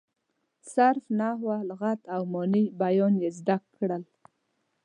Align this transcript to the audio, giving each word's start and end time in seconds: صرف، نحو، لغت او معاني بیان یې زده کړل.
صرف، 0.73 1.03
نحو، 1.19 1.47
لغت 1.69 2.01
او 2.15 2.21
معاني 2.33 2.63
بیان 2.81 3.13
یې 3.23 3.29
زده 3.39 3.57
کړل. 3.75 4.03